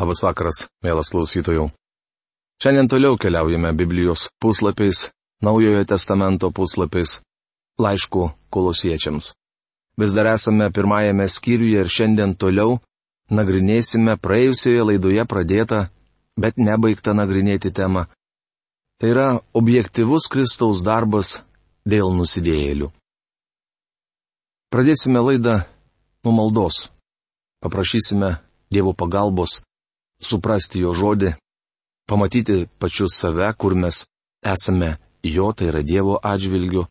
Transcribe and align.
Labas 0.00 0.22
vakaras, 0.24 0.62
mielas 0.80 1.10
klausytojų. 1.12 1.66
Šiandien 2.62 2.86
toliau 2.88 3.18
keliaujame 3.20 3.74
Biblijos 3.76 4.30
puslapiais, 4.40 5.10
Naujojo 5.44 5.82
testamento 5.84 6.48
puslapiais, 6.56 7.18
laišku 7.76 8.30
kolosiečiams. 8.48 9.34
Vis 10.00 10.16
dar 10.16 10.30
esame 10.32 10.70
pirmajame 10.72 11.28
skyriuje 11.28 11.84
ir 11.84 11.92
šiandien 11.92 12.32
toliau 12.32 12.78
nagrinėsime 13.28 14.16
praėjusioje 14.16 14.88
laidoje 14.88 15.28
pradėtą, 15.28 15.84
bet 16.40 16.56
nebaigtą 16.56 17.12
nagrinėti 17.12 17.68
temą. 17.68 18.08
Tai 18.96 19.12
yra 19.12 19.28
objektivus 19.52 20.32
Kristaus 20.32 20.80
darbas 20.80 21.42
dėl 21.84 22.08
nusidėjėlių. 22.16 22.88
Pradėsime 24.72 25.20
laidą 25.28 25.62
nuo 26.24 26.38
maldos. 26.40 26.86
Paprašysime 27.60 28.38
Dievo 28.72 28.94
pagalbos 28.96 29.60
suprasti 30.20 30.82
jo 30.84 30.92
žodį, 30.96 31.34
pamatyti 32.08 32.66
pačius 32.78 33.16
save, 33.20 33.48
kur 33.56 33.74
mes 33.74 34.04
esame 34.44 34.96
jo, 35.22 35.52
tai 35.52 35.70
yra 35.70 35.82
Dievo 35.82 36.18
atžvilgiu. 36.22 36.86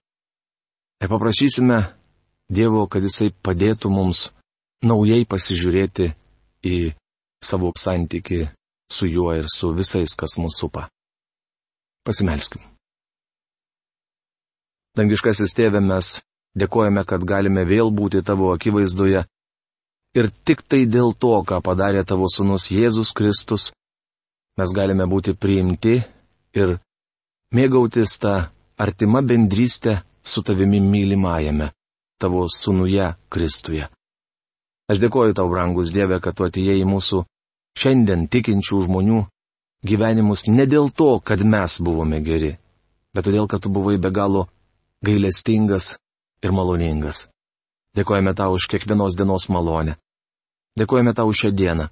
Ir 1.02 1.08
paprašysime 1.10 1.80
Dievo, 2.50 2.88
kad 2.92 3.04
Jisai 3.06 3.30
padėtų 3.32 3.92
mums 3.94 4.30
naujai 4.86 5.26
pasižiūrėti 5.30 6.10
į 6.66 6.78
savo 7.44 7.72
santyki 7.78 8.48
su 8.92 9.08
juo 9.08 9.34
ir 9.38 9.46
su 9.48 9.72
visais, 9.76 10.16
kas 10.18 10.38
mūsų 10.40 10.66
supa. 10.66 10.88
Pasimelskim. 12.04 12.64
Dangiškasis 14.98 15.54
tėve, 15.56 15.80
mes 15.80 16.18
dėkojame, 16.58 17.06
kad 17.06 17.24
galime 17.24 17.64
vėl 17.68 17.92
būti 17.94 18.24
tavo 18.26 18.50
akivaizdoje 18.56 19.24
Ir 20.18 20.32
tik 20.46 20.64
tai 20.66 20.86
dėl 20.90 21.14
to, 21.14 21.36
ką 21.46 21.60
padarė 21.62 22.02
tavo 22.08 22.26
sunus 22.32 22.72
Jėzus 22.74 23.12
Kristus, 23.14 23.70
mes 24.58 24.72
galime 24.74 25.06
būti 25.06 25.36
priimti 25.38 26.00
ir 26.58 26.80
mėgautis 27.54 28.18
tą 28.22 28.34
artimą 28.82 29.22
bendrystę 29.22 30.00
su 30.24 30.42
tavimi 30.42 30.82
mylimajame, 30.82 31.70
tavo 32.18 32.48
sunuje 32.50 33.14
Kristuje. 33.30 33.86
Aš 34.90 34.98
dėkoju 34.98 35.36
tau, 35.38 35.46
brangus 35.52 35.94
Dieve, 35.94 36.18
kad 36.18 36.34
tu 36.34 36.48
atėjai 36.48 36.80
į 36.82 36.88
mūsų 36.90 37.22
šiandien 37.78 38.26
tikinčių 38.34 38.86
žmonių 38.88 39.22
gyvenimus 39.86 40.48
ne 40.50 40.66
dėl 40.66 40.90
to, 40.90 41.20
kad 41.22 41.46
mes 41.46 41.78
buvome 41.86 42.20
geri, 42.26 42.56
bet 43.14 43.30
todėl, 43.30 43.46
kad 43.46 43.62
tu 43.62 43.70
buvai 43.70 44.00
be 44.02 44.10
galo 44.10 44.48
gailestingas 45.06 45.94
ir 46.42 46.56
maloningas. 46.56 47.28
Dėkojame 48.00 48.32
tau 48.32 48.56
už 48.56 48.70
kiekvienos 48.72 49.18
dienos 49.20 49.50
malonę. 49.52 49.98
Dėkojame 50.80 51.12
tau 51.12 51.34
šią 51.36 51.52
dieną. 51.52 51.90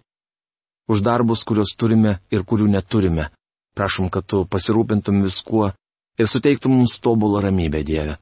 Už 0.87 1.01
darbus, 1.03 1.43
kuriuos 1.43 1.73
turime 1.75 2.21
ir 2.31 2.45
kurių 2.47 2.69
neturime. 2.71 3.27
Prašom, 3.75 4.07
kad 4.07 4.23
tu 4.23 4.45
pasirūpintum 4.47 5.19
viskuo 5.25 5.73
ir 6.15 6.29
suteiktum 6.31 6.77
mums 6.79 6.95
tobulą 7.03 7.41
ramybę, 7.43 7.83
Dieve. 7.83 8.15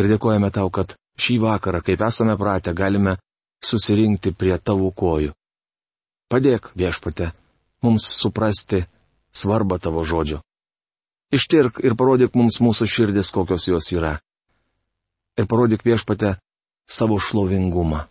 Ir 0.00 0.08
dėkojame 0.08 0.48
tau, 0.48 0.70
kad 0.72 0.94
šį 1.20 1.36
vakarą, 1.42 1.82
kaip 1.84 2.00
esame 2.08 2.38
pratę, 2.40 2.72
galime 2.72 3.18
susirinkti 3.60 4.32
prie 4.32 4.56
tavo 4.56 4.88
kojų. 4.90 5.34
Padėk, 6.32 6.70
viešpate, 6.72 7.34
mums 7.84 8.06
suprasti 8.16 8.86
svarbą 9.36 9.76
tavo 9.76 10.06
žodžio. 10.08 10.40
Ištirk 11.32 11.82
ir 11.84 11.96
parodyk 12.00 12.32
mums 12.32 12.56
mūsų 12.64 12.88
širdis, 12.88 13.28
kokios 13.32 13.68
jos 13.68 13.92
yra. 13.92 14.16
Ir 15.36 15.44
parodyk 15.48 15.84
viešpate 15.84 16.38
savo 16.88 17.18
šlovingumą. 17.18 18.06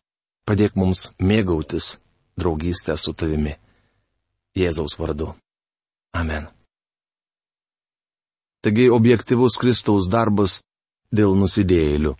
Padėk 0.47 0.75
mums 0.75 1.11
mėgautis 1.21 1.97
draugystę 2.39 2.97
su 2.97 3.13
tavimi. 3.13 3.55
Jėzaus 4.57 4.97
vardu. 4.99 5.31
Amen. 6.17 6.49
Taigi 8.61 8.89
objektivus 8.91 9.55
Kristaus 9.57 10.09
darbas 10.11 10.59
dėl 11.09 11.33
nusidėjėlių. 11.39 12.13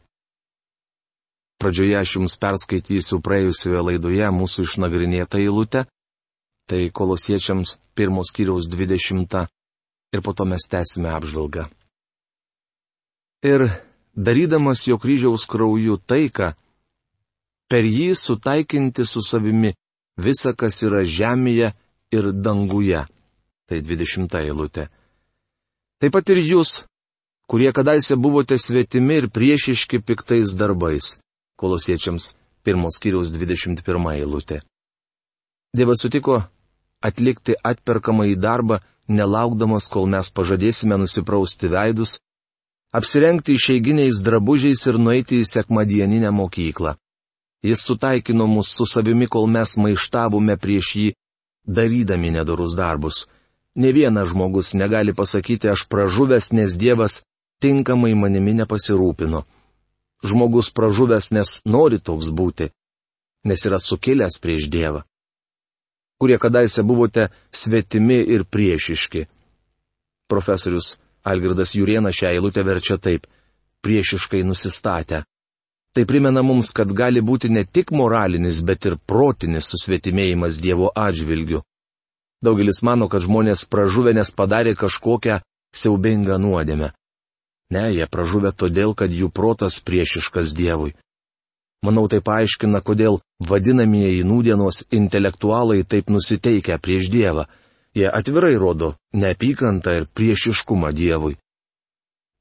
Pradžioje 1.62 1.98
aš 2.00 2.16
jums 2.18 2.38
perskaitysiu 2.42 3.20
praėjusioje 3.22 3.82
laidoje 3.86 4.30
mūsų 4.34 4.66
išnagrinėtą 4.66 5.42
eilutę, 5.44 5.84
tai 6.66 6.88
kolosiečiams 6.90 7.76
pirmos 7.94 8.32
kiriaus 8.34 8.66
dvidešimtą 8.72 9.44
ir 10.16 10.24
po 10.26 10.34
to 10.34 10.48
mes 10.50 10.66
tęsime 10.72 11.12
apžvalgą. 11.14 11.68
Ir 13.46 13.68
darydamas 14.16 14.88
jo 14.88 14.98
kryžiaus 14.98 15.46
krauju 15.50 15.98
taiką, 15.98 16.54
per 17.72 17.88
jį 17.88 18.12
sutaikinti 18.16 19.06
su 19.08 19.22
savimi 19.24 19.74
visa, 20.18 20.54
kas 20.54 20.82
yra 20.84 21.06
žemėje 21.08 21.72
ir 22.12 22.32
danguje. 22.32 23.06
Tai 23.68 23.80
20 23.80 24.36
eilutė. 24.42 24.90
Taip 26.02 26.12
pat 26.12 26.32
ir 26.34 26.42
jūs, 26.44 26.82
kurie 27.48 27.72
kadaise 27.72 28.18
buvote 28.20 28.58
svetimi 28.60 29.22
ir 29.22 29.30
priešiški 29.32 30.02
piktais 30.04 30.56
darbais. 30.60 31.16
Kolosiečiams 31.56 32.34
1 32.68 32.90
skyriaus 32.98 33.32
21 33.32 34.12
eilutė. 34.18 34.60
Dievas 35.72 36.02
sutiko 36.04 36.42
atlikti 37.02 37.56
atperkamą 37.64 38.28
į 38.34 38.36
darbą, 38.42 38.82
nelaukdamas, 39.08 39.88
kol 39.88 40.10
mes 40.12 40.28
pažadėsime 40.36 40.98
nusiprausti 41.00 41.70
veidus, 41.72 42.20
apsirengti 42.92 43.56
išeiginiais 43.56 44.20
drabužiais 44.26 44.86
ir 44.88 45.00
nueiti 45.00 45.42
į 45.42 45.48
sekmadieninę 45.48 46.32
mokyklą. 46.36 46.96
Jis 47.64 47.84
sutaikino 47.86 48.48
mus 48.48 48.72
su 48.76 48.86
savimi, 48.86 49.28
kol 49.28 49.48
mes 49.48 49.78
maištavome 49.78 50.58
prieš 50.58 50.96
jį, 50.96 51.10
darydami 51.66 52.32
nedorus 52.38 52.76
darbus. 52.76 53.28
Ne 53.76 53.92
vienas 53.94 54.32
žmogus 54.34 54.74
negali 54.74 55.14
pasakyti, 55.14 55.70
aš 55.70 55.86
pražuvęs, 55.88 56.52
nes 56.52 56.78
Dievas 56.78 57.22
tinkamai 57.62 58.16
manimi 58.16 58.54
nepasirūpino. 58.58 59.44
Žmogus 60.26 60.72
pražuvęs, 60.74 61.32
nes 61.38 61.62
nori 61.66 62.00
toks 62.00 62.28
būti, 62.28 62.72
nes 63.46 63.66
yra 63.66 63.80
sukilęs 63.80 64.42
prieš 64.42 64.68
Dievą. 64.74 65.06
Kurie 66.22 66.38
kadaise 66.38 66.84
buvote 66.84 67.30
svetimi 67.50 68.20
ir 68.34 68.44
priešiški. 68.46 69.26
Profesorius 70.30 70.98
Algirdas 71.24 71.76
Juriena 71.76 72.10
šią 72.10 72.32
eilutę 72.36 72.64
verčia 72.64 72.98
taip- 72.98 73.28
priešiškai 73.84 74.44
nusistatę. 74.44 75.24
Tai 75.94 76.06
primena 76.06 76.42
mums, 76.42 76.72
kad 76.72 76.94
gali 76.94 77.22
būti 77.22 77.50
ne 77.50 77.66
tik 77.66 77.92
moralinis, 77.92 78.62
bet 78.62 78.86
ir 78.86 78.98
protinis 78.98 79.68
susvetimėjimas 79.74 80.62
Dievo 80.62 80.92
atžvilgiu. 80.96 81.62
Daugelis 82.42 82.82
mano, 82.82 83.08
kad 83.08 83.22
žmonės 83.22 83.66
pražuvę 83.66 84.14
nes 84.14 84.32
padarė 84.32 84.74
kažkokią 84.76 85.42
siaubingą 85.76 86.38
nuodėmę. 86.40 86.92
Ne, 87.72 87.84
jie 87.96 88.08
pražuvę 88.08 88.52
todėl, 88.52 88.96
kad 88.96 89.12
jų 89.12 89.30
protas 89.30 89.80
priešiškas 89.80 90.56
Dievui. 90.56 90.96
Manau, 91.86 92.08
tai 92.08 92.20
paaiškina, 92.22 92.82
kodėl 92.86 93.20
vadinamieji 93.42 94.26
nūdienos 94.28 94.84
intelektualai 94.94 95.84
taip 95.84 96.12
nusiteikia 96.14 96.78
prieš 96.78 97.10
Dievą. 97.14 97.48
Jie 97.96 98.08
atvirai 98.08 98.56
rodo 98.56 98.96
neapykantą 99.14 99.98
ir 100.00 100.06
priešiškumą 100.16 100.94
Dievui. 100.96 101.36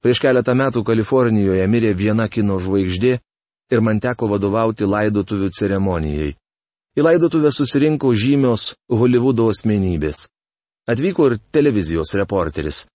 Prieš 0.01 0.21
keletą 0.23 0.55
metų 0.57 0.85
Kalifornijoje 0.87 1.67
mirė 1.69 1.91
viena 1.97 2.29
kino 2.29 2.59
žvaigždė, 2.63 3.19
ir 3.71 3.81
man 3.81 4.01
teko 4.03 4.29
vadovauti 4.31 4.87
laidotuvių 4.87 5.51
ceremonijai. 5.55 6.35
Į 6.99 7.03
laidotuvę 7.07 7.53
susirinko 7.55 8.11
žymios 8.15 8.73
Hollywoodo 8.91 9.47
asmenybės. 9.53 10.25
Atvyko 10.91 11.29
ir 11.31 11.37
televizijos 11.55 12.15
reporteris. 12.19 12.87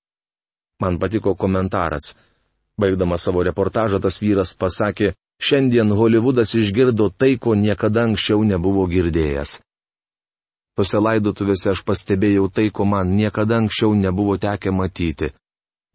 Man 0.83 0.99
patiko 0.99 1.35
komentaras. 1.35 2.15
Baigdamas 2.79 3.23
savo 3.23 3.43
reportažą 3.47 4.01
tas 4.03 4.19
vyras 4.19 4.51
pasakė, 4.59 5.13
šiandien 5.39 5.93
Hollywoodas 5.95 6.51
išgirdo 6.59 7.07
tai, 7.15 7.37
ko 7.39 7.55
niekada 7.55 8.03
anksčiau 8.03 8.43
nebuvo 8.43 8.83
girdėjęs. 8.91 9.59
Tose 10.75 10.99
laidotuvėse 10.99 11.71
aš 11.71 11.81
pastebėjau 11.87 12.49
tai, 12.51 12.67
ko 12.69 12.83
man 12.83 13.15
niekada 13.15 13.61
anksčiau 13.61 13.95
nebuvo 13.95 14.35
tekę 14.37 14.73
matyti. 14.75 15.31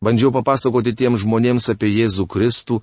Bandžiau 0.01 0.33
papasakoti 0.33 0.95
tiems 0.97 1.21
žmonėms 1.25 1.69
apie 1.73 1.91
Jėzų 1.93 2.25
Kristų, 2.25 2.81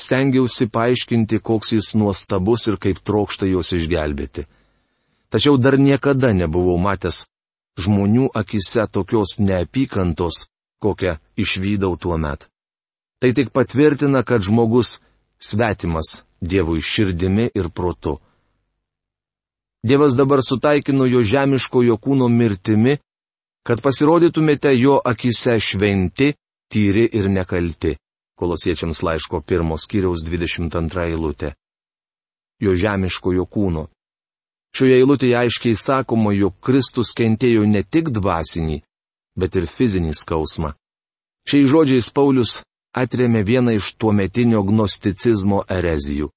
stengiausi 0.00 0.66
paaiškinti, 0.66 1.38
koks 1.38 1.74
jis 1.76 1.94
nuostabus 1.94 2.66
ir 2.66 2.78
kaip 2.82 2.98
trokšta 3.06 3.46
juos 3.46 3.70
išgelbėti. 3.76 4.48
Tačiau 5.30 5.58
dar 5.62 5.78
niekada 5.78 6.32
nebuvau 6.34 6.78
matęs 6.82 7.26
žmonių 7.78 8.30
akise 8.34 8.86
tokios 8.90 9.38
neapykantos, 9.38 10.48
kokią 10.82 11.18
išvydau 11.38 11.94
tuo 11.96 12.18
met. 12.18 12.48
Tai 13.22 13.30
tik 13.34 13.50
patvirtina, 13.54 14.22
kad 14.22 14.42
žmogus 14.42 14.98
svetimas 15.38 16.22
Dievui 16.40 16.78
širdimi 16.82 17.48
ir 17.54 17.66
protu. 17.74 18.20
Dievas 19.86 20.16
dabar 20.16 20.42
sutaikino 20.42 21.06
jo 21.06 21.22
žemiškojo 21.22 21.96
kūno 22.02 22.26
mirtimi, 22.28 22.96
kad 23.66 23.82
pasirodytumėte 23.82 24.74
jo 24.74 24.98
akise 25.04 25.58
šventi, 25.60 26.32
tyri 26.72 27.06
ir 27.12 27.28
nekalti 27.30 27.94
kolosiečiams 28.38 29.02
laiško 29.02 29.40
pirmos 29.40 29.86
kiriaus 29.90 30.22
22 30.26 31.06
eilutė. 31.10 31.52
Jo 32.62 32.74
žemiškojo 32.74 33.46
kūno. 33.46 33.88
Šioje 34.74 34.98
eilutėje 35.00 35.36
aiškiai 35.40 35.78
sakoma, 35.78 36.34
jog 36.36 36.58
Kristus 36.62 37.14
kentėjo 37.18 37.64
ne 37.66 37.82
tik 37.82 38.10
dvasinį, 38.14 38.78
bet 39.38 39.56
ir 39.58 39.66
fizinį 39.66 40.14
skausmą. 40.14 40.74
Šiais 41.48 41.70
žodžiais 41.72 42.10
Paulius 42.14 42.58
atremė 42.94 43.42
vieną 43.46 43.74
iš 43.78 43.94
tuometinio 43.96 44.62
gnosticizmo 44.66 45.62
erezijų. 45.78 46.28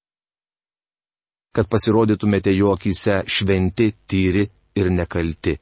Kad 1.56 1.68
pasirodytumėte 1.68 2.54
jo 2.56 2.72
akise 2.76 3.22
šventi, 3.28 3.92
tyri 4.08 4.46
ir 4.76 4.92
nekalti. 4.92 5.58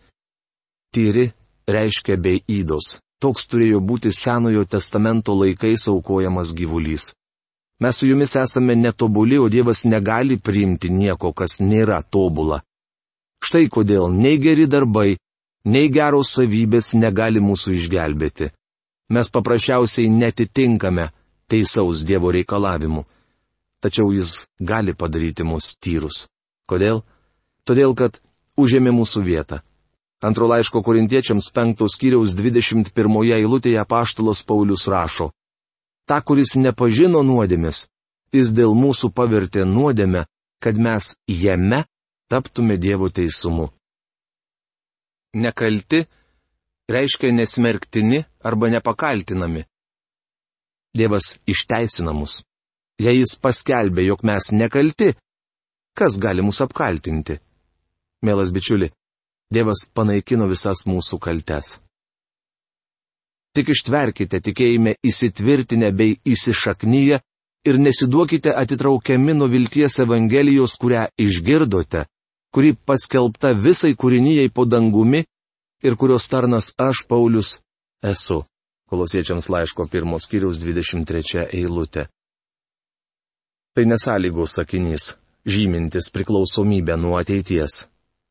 Tyri 0.94 1.26
reiškia 1.70 2.18
bei 2.18 2.42
įdos. 2.48 3.00
Toks 3.20 3.50
turėjo 3.52 3.82
būti 3.84 4.12
Senojo 4.16 4.64
testamento 4.66 5.34
laikais 5.36 5.88
aukojamas 5.92 6.54
gyvulys. 6.56 7.10
Mes 7.80 7.98
su 7.98 8.08
jumis 8.08 8.36
esame 8.36 8.76
netobuli, 8.76 9.38
o 9.40 9.50
Dievas 9.50 9.86
negali 9.86 10.38
priimti 10.38 10.90
nieko, 10.92 11.34
kas 11.34 11.60
nėra 11.60 12.02
tobula. 12.04 12.62
Štai 13.44 13.68
kodėl 13.72 14.12
nei 14.12 14.40
geri 14.40 14.68
darbai, 14.68 15.16
nei 15.66 15.88
geros 15.92 16.34
savybės 16.36 16.92
negali 16.94 17.40
mūsų 17.40 17.76
išgelbėti. 17.78 18.50
Mes 19.16 19.32
paprasčiausiai 19.32 20.10
netitinkame 20.12 21.08
teisaus 21.50 22.04
Dievo 22.06 22.32
reikalavimu. 22.36 23.06
Tačiau 23.80 24.12
Jis 24.12 24.48
gali 24.60 24.94
padaryti 24.94 25.46
mus 25.48 25.76
tyrus. 25.80 26.28
Kodėl? 26.68 27.04
Todėl, 27.64 27.96
kad 27.96 28.20
užėmė 28.60 28.92
mūsų 28.92 29.24
vietą. 29.24 29.62
Antro 30.20 30.50
laiško 30.52 30.84
korintiečiams 30.84 31.48
penktos 31.56 31.96
kiriaus 31.96 32.36
21 32.36 32.92
eilutėje 33.40 33.86
paštalos 33.88 34.44
Paulius 34.44 34.88
rašo 34.92 35.32
tą, 36.10 36.18
kuris 36.26 36.56
nepažino 36.58 37.22
nuodėmės, 37.26 37.86
jis 38.34 38.54
dėl 38.58 38.74
mūsų 38.84 39.12
pavertė 39.14 39.66
nuodėmę, 39.70 40.26
kad 40.64 40.80
mes 40.82 41.14
jame 41.30 41.84
taptume 42.32 42.78
Dievo 42.82 43.10
teisumu. 43.14 43.70
Nekalti 45.38 46.04
reiškia 46.90 47.30
nesmerktini 47.38 48.24
arba 48.42 48.72
nepakaltinami. 48.74 49.68
Dievas 50.98 51.36
išteisina 51.46 52.16
mus. 52.18 52.40
Jei 53.00 53.22
jis 53.22 53.38
paskelbė, 53.40 54.04
jog 54.10 54.24
mes 54.28 54.52
nekalti, 54.52 55.14
kas 55.96 56.20
gali 56.20 56.44
mus 56.44 56.60
apkaltinti? 56.62 57.40
Mielas 58.26 58.52
bičiuli, 58.52 58.90
Dievas 59.50 59.88
panaikino 59.98 60.46
visas 60.46 60.84
mūsų 60.86 61.18
kaltes. 61.18 61.80
Tik 63.58 63.72
ištverkite 63.74 64.38
tikėjime 64.46 64.94
įsitvirtinę 65.02 65.90
bei 65.98 66.20
įsišaknyje 66.22 67.18
ir 67.66 67.80
nesiduokite 67.82 68.54
atitraukiami 68.54 69.34
nuo 69.34 69.48
vilties 69.50 69.98
Evangelijos, 70.04 70.76
kurią 70.78 71.08
išgirdote, 71.18 72.04
kuri 72.54 72.76
paskelbta 72.78 73.56
visai 73.58 73.96
kūrinyjei 73.98 74.54
po 74.54 74.68
dangumi 74.70 75.24
ir 75.82 75.98
kurios 75.98 76.30
tarnas 76.30 76.76
aš, 76.78 77.08
Paulius, 77.10 77.58
esu. 78.06 78.44
Kolosiečiams 78.90 79.50
laiško 79.50 79.88
pirmos 79.90 80.30
kiriaus 80.30 80.62
23 80.62 81.50
eilutė. 81.58 82.06
Tai 83.76 83.86
nesąlygos 83.86 84.58
sakinys, 84.58 85.14
žymintis 85.46 86.10
priklausomybę 86.14 86.98
nuo 86.98 87.18
ateities. 87.22 87.86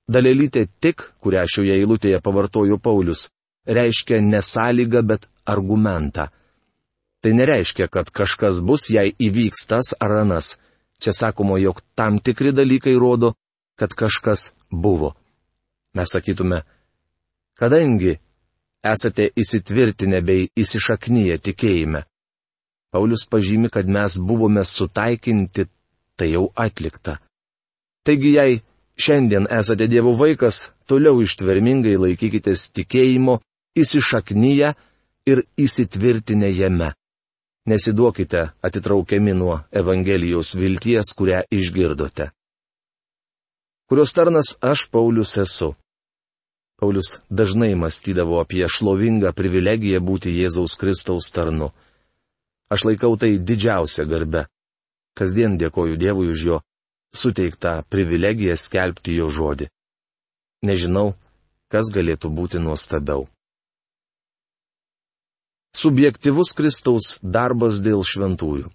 Dalelytė 0.08 0.66
tik, 0.80 1.04
kurią 1.22 1.44
šioje 1.52 1.74
eilutėje 1.76 2.20
pavartojo 2.24 2.78
Paulius, 2.80 3.28
reiškia 3.66 4.20
nesąlygą, 4.24 5.02
bet 5.10 5.28
argumentą. 5.44 6.28
Tai 7.20 7.32
nereiškia, 7.34 7.88
kad 7.88 8.10
kažkas 8.10 8.60
bus, 8.62 8.88
jei 8.90 9.12
įvyks 9.18 9.66
tas 9.68 9.92
ar 10.00 10.22
anas. 10.22 10.56
Čia 11.02 11.12
sakoma, 11.14 11.58
jog 11.58 11.82
tam 11.94 12.18
tikri 12.18 12.52
dalykai 12.52 12.94
rodo, 12.98 13.34
kad 13.78 13.94
kažkas 13.94 14.50
buvo. 14.70 15.14
Mes 15.94 16.10
sakytume, 16.14 16.62
kadangi 17.58 18.16
esate 18.82 19.30
įsitvirtinę 19.36 20.22
bei 20.22 20.48
įsišaknyję 20.56 21.38
tikėjime. 21.38 22.04
Paulius 22.90 23.26
pažymi, 23.30 23.68
kad 23.68 23.88
mes 23.88 24.18
buvome 24.18 24.64
sutaikinti, 24.64 25.66
tai 26.16 26.32
jau 26.32 26.48
atlikta. 26.56 27.18
Taigi, 28.04 28.32
jei 28.38 28.60
šiandien 28.96 29.46
esate 29.50 29.86
Dievo 29.86 30.14
vaikas, 30.16 30.70
toliau 30.88 31.20
ištvermingai 31.22 31.96
laikykitės 32.00 32.70
tikėjimo 32.76 33.38
įsišaknyje 33.78 34.72
ir 35.28 35.44
įsitvirtinę 35.60 36.50
jame. 36.50 36.92
Nesiduokite 37.68 38.46
atitraukiami 38.64 39.34
nuo 39.36 39.58
Evangelijos 39.72 40.54
vilties, 40.56 41.12
kurią 41.18 41.42
išgirdote. 41.52 42.30
Kurios 43.88 44.12
tarnas 44.16 44.54
aš 44.60 44.86
Paulius 44.92 45.36
esu. 45.36 45.74
Paulius 46.80 47.18
dažnai 47.28 47.74
mąstydavo 47.74 48.40
apie 48.40 48.64
šlovingą 48.68 49.34
privilegiją 49.36 50.00
būti 50.00 50.32
Jėzaus 50.38 50.78
Kristaus 50.80 51.28
tarnu. 51.34 51.70
Aš 52.72 52.84
laikau 52.88 53.16
tai 53.16 53.38
didžiausia 53.38 54.04
garbe. 54.04 54.44
Kasdien 55.16 55.56
dėkoju 55.58 55.96
Dievui 55.98 56.28
už 56.34 56.44
jo 56.48 56.60
suteiktą 57.14 57.80
privilegiją 57.88 58.58
skelbti 58.60 59.16
jo 59.16 59.30
žodį. 59.32 59.70
Nežinau, 60.68 61.16
kas 61.72 61.90
galėtų 61.94 62.30
būti 62.34 62.60
nuostabiau 62.60 63.26
subjektivus 65.78 66.52
Kristaus 66.56 67.18
darbas 67.22 67.82
dėl 67.84 68.02
šventųjų. 68.02 68.70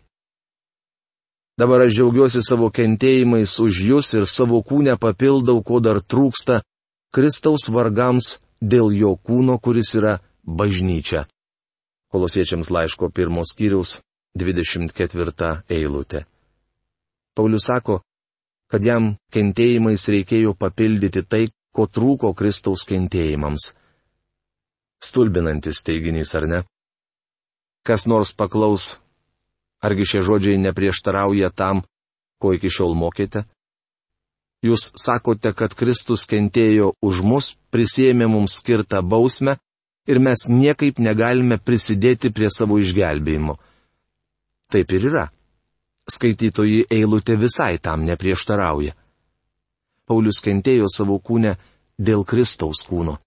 Dabar 1.59 1.85
aš 1.85 1.97
džiaugiuosi 1.97 2.41
savo 2.41 2.71
kentėjimais 2.73 3.59
už 3.61 3.81
jūs 3.89 4.13
ir 4.17 4.25
savo 4.29 4.63
kūnę 4.65 4.95
papildau, 5.01 5.61
ko 5.61 5.79
dar 5.83 6.01
trūksta, 6.01 6.63
Kristaus 7.13 7.67
vargams 7.69 8.39
dėl 8.57 8.89
jo 8.95 9.13
kūno, 9.21 9.59
kuris 9.61 9.93
yra 9.99 10.17
bažnyčia. 10.43 11.27
Kolosiečiams 12.13 12.69
laiško 12.69 13.09
pirmos 13.09 13.55
skyriaus 13.55 13.95
24 14.37 15.63
eilutė. 15.69 16.27
Paulius 17.33 17.65
sako, 17.65 18.03
kad 18.69 18.85
jam 18.85 19.15
kentėjimais 19.33 20.05
reikėjo 20.13 20.53
papildyti 20.53 21.23
tai, 21.25 21.47
ko 21.73 21.87
trūko 21.89 22.35
Kristaus 22.37 22.85
kentėjimams. 22.85 23.71
Stulbinantis 25.01 25.81
teiginys, 25.81 26.35
ar 26.37 26.45
ne? 26.51 26.59
Kas 27.81 28.05
nors 28.05 28.29
paklaus, 28.37 28.99
argi 29.81 30.05
šie 30.05 30.21
žodžiai 30.21 30.61
neprieštarauja 30.61 31.49
tam, 31.49 31.81
ko 32.37 32.53
iki 32.53 32.69
šiol 32.69 32.93
mokėte? 32.93 33.47
Jūs 34.63 34.91
sakote, 35.01 35.49
kad 35.57 35.73
Kristus 35.75 36.29
kentėjo 36.29 36.93
už 37.01 37.25
mus, 37.25 37.55
prisėmė 37.73 38.29
mums 38.31 38.61
skirtą 38.61 39.01
bausmę 39.01 39.57
ir 40.07 40.19
mes 40.19 40.47
niekaip 40.49 40.99
negalime 40.99 41.57
prisidėti 41.57 42.31
prie 42.33 42.49
savo 42.51 42.79
išgelbėjimo. 42.81 43.55
Taip 44.71 44.91
ir 44.91 45.07
yra. 45.11 45.27
Skaitytojai 46.09 46.83
eilutė 46.91 47.37
visai 47.39 47.77
tam 47.79 48.03
neprieštarauja. 48.07 48.95
Paulius 50.03 50.41
kentėjo 50.43 50.89
savo 50.91 51.15
kūnę 51.23 51.55
dėl 51.97 52.25
Kristaus 52.27 52.83
kūno. 52.83 53.17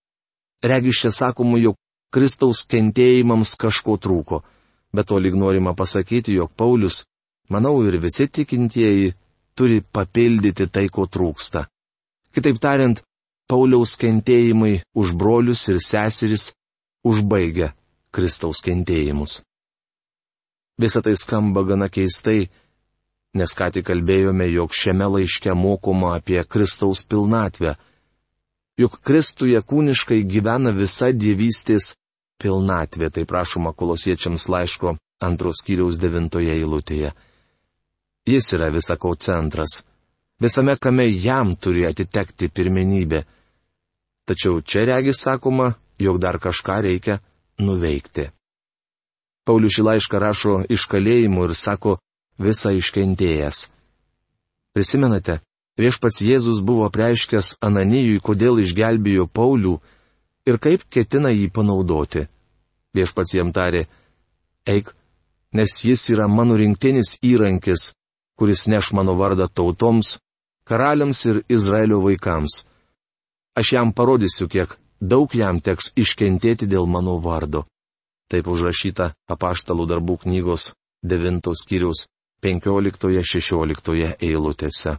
Regis 0.65 1.01
čia 1.01 1.13
sakoma, 1.15 1.57
jog 1.59 1.79
Kristaus 2.13 2.65
kentėjimams 2.69 3.55
kažko 3.61 3.97
trūko, 3.97 4.43
bet 4.93 5.09
to 5.09 5.21
lyg 5.21 5.37
norima 5.37 5.73
pasakyti, 5.77 6.37
jog 6.37 6.53
Paulius, 6.57 7.07
manau 7.49 7.79
ir 7.87 7.97
visi 8.03 8.29
tikintieji, 8.29 9.15
turi 9.57 9.81
papildyti 9.81 10.69
tai, 10.69 10.89
ko 10.93 11.07
trūksta. 11.09 11.65
Kitaip 12.37 12.61
tariant, 12.61 13.01
Pauliaus 13.49 13.95
kentėjimai 13.97 14.83
už 14.99 15.15
brolius 15.17 15.69
ir 15.71 15.81
seseris 15.81 16.51
užbaigia 17.07 17.73
Kristaus 18.15 18.63
kentėjimus. 18.67 19.41
Visą 20.81 21.01
tai 21.05 21.15
skamba 21.17 21.63
gana 21.65 21.89
keistai, 21.89 22.49
nes 23.37 23.53
ką 23.57 23.71
tik 23.73 23.87
kalbėjome, 23.89 24.49
jog 24.53 24.75
šiame 24.77 25.09
laiške 25.15 25.55
mokoma 25.57 26.17
apie 26.19 26.43
Kristaus 26.45 27.05
pilnatvę 27.09 27.77
juk 28.81 29.01
Kristuje 29.05 29.61
kūniškai 29.63 30.23
gyvena 30.29 30.73
visa 30.77 31.11
dievystės 31.13 31.95
pilnatvė, 32.43 33.11
tai 33.11 33.25
prašoma 33.25 33.73
kolosiečiams 33.73 34.49
laiško 34.53 34.97
antros 35.25 35.63
kiriaus 35.65 35.97
devintoje 36.01 36.53
eilutėje. 36.59 37.15
Jis 38.29 38.51
yra 38.53 38.69
visako 38.75 39.15
centras. 39.17 39.81
Visame 40.43 40.75
kame 40.77 41.07
jam 41.09 41.55
turi 41.57 41.87
atitekti 41.89 42.51
pirmenybė. 42.53 43.23
Tačiau 44.29 44.61
čia 44.61 44.85
regis 44.91 45.23
sakoma, 45.25 45.71
jog 45.99 46.19
dar 46.23 46.39
kažką 46.43 46.81
reikia 46.87 47.21
nuveikti. 47.59 48.31
Paulius 49.47 49.77
šį 49.77 49.83
laišką 49.89 50.21
rašo 50.21 50.55
iš 50.69 50.87
kalėjimų 50.91 51.49
ir 51.49 51.55
sako 51.55 51.99
visą 52.43 52.73
iškentėjęs. 52.75 53.69
Prisimenate, 54.75 55.41
Viešpats 55.77 56.23
Jėzus 56.25 56.63
buvo 56.65 56.89
preiškęs 56.89 57.59
Ananijui, 57.61 58.21
kodėl 58.25 58.63
išgelbėjo 58.63 59.27
Paulių 59.29 59.75
ir 60.49 60.57
kaip 60.57 60.87
ketina 60.89 61.29
jį 61.35 61.51
panaudoti. 61.53 62.25
Viešpats 62.97 63.35
jam 63.37 63.53
tarė, 63.53 63.85
eik, 64.65 64.95
nes 65.53 65.77
jis 65.85 66.07
yra 66.15 66.31
mano 66.33 66.57
rinktinis 66.57 67.19
įrankis, 67.21 67.91
kuris 68.41 68.65
neš 68.73 68.95
mano 68.97 69.19
vardą 69.21 69.51
tautoms, 69.53 70.17
karaliams 70.65 71.21
ir 71.29 71.43
Izraelio 71.53 72.01
vaikams. 72.01 72.65
Aš 73.57 73.77
jam 73.77 73.93
parodysiu, 73.93 74.49
kiek 74.49 74.79
daug 75.01 75.35
jam 75.35 75.61
teks 75.61 75.93
iškentėti 75.97 76.67
dėl 76.67 76.87
mano 76.87 77.19
vardo. 77.21 77.65
Taip 78.31 78.49
užrašyta 78.51 79.13
apaštalų 79.31 79.87
darbų 79.87 80.19
knygos 80.25 80.73
9 81.05 81.53
skyriaus 81.55 82.07
15-16 82.43 84.17
eilutėse. 84.21 84.97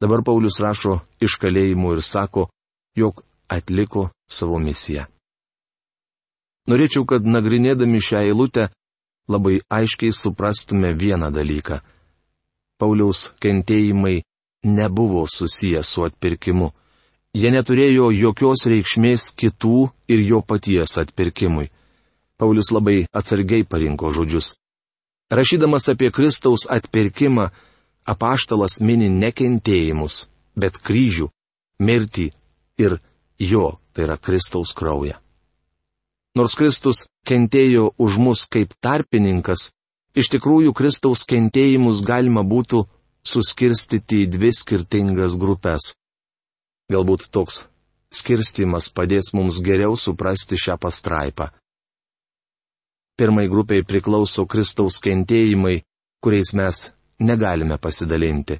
Dabar 0.00 0.22
Paulius 0.24 0.60
rašo 0.60 1.00
iš 1.20 1.36
kalėjimų 1.40 1.96
ir 1.96 2.02
sako, 2.02 2.48
jog 2.96 3.24
atliko 3.48 4.08
savo 4.28 4.58
misiją. 4.58 5.06
Norėčiau, 6.70 7.04
kad 7.04 7.26
nagrinėdami 7.26 8.00
šią 8.00 8.22
eilutę 8.30 8.68
labai 9.28 9.60
aiškiai 9.68 10.12
suprastume 10.14 10.92
vieną 10.94 11.30
dalyką. 11.34 11.80
Pauliaus 12.80 13.30
kentėjimai 13.42 14.22
nebuvo 14.64 15.26
susiję 15.28 15.82
su 15.82 16.04
atpirkimu. 16.04 16.70
Jie 17.30 17.52
neturėjo 17.54 18.08
jokios 18.10 18.64
reikšmės 18.66 19.28
kitų 19.38 19.90
ir 20.10 20.22
jo 20.26 20.40
paties 20.42 20.96
atpirkimui. 20.98 21.68
Paulius 22.40 22.72
labai 22.74 23.04
atsargiai 23.14 23.62
parinko 23.62 24.10
žodžius. 24.16 24.56
Rašydamas 25.30 25.86
apie 25.92 26.10
Kristaus 26.10 26.66
atpirkimą, 26.66 27.50
apaštalas 28.02 28.80
mini 28.82 29.06
nekentėjimus, 29.12 30.26
bet 30.58 30.80
kryžių, 30.82 31.28
mirtį 31.78 32.30
ir 32.82 32.98
jo, 33.38 33.78
tai 33.94 34.08
yra 34.08 34.16
Kristaus 34.18 34.74
kraują. 34.74 35.20
Nors 36.34 36.56
Kristus 36.58 37.04
kentėjo 37.26 37.92
už 37.94 38.18
mus 38.18 38.42
kaip 38.50 38.74
tarpininkas, 38.82 39.70
iš 40.18 40.32
tikrųjų 40.34 40.74
Kristaus 40.74 41.22
kentėjimus 41.30 42.02
galima 42.02 42.42
būtų 42.42 42.82
suskirstyti 43.22 44.24
į 44.24 44.30
dvi 44.34 44.50
skirtingas 44.56 45.38
grupės. 45.38 45.92
Galbūt 46.90 47.28
toks 47.30 47.64
skirstimas 48.10 48.88
padės 48.90 49.30
mums 49.36 49.60
geriau 49.62 49.94
suprasti 49.94 50.58
šią 50.58 50.76
pastraipą. 50.82 51.50
Pirmai 53.20 53.46
grupiai 53.52 53.84
priklauso 53.86 54.46
Kristaus 54.48 54.98
kentėjimai, 55.04 55.82
kuriais 56.24 56.50
mes 56.56 56.88
negalime 57.20 57.76
pasidalinti. 57.78 58.58